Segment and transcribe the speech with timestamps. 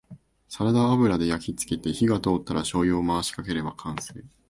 [0.49, 4.15] サラダ油で焼きつけて火が通ったらしょうゆを回しかければ完成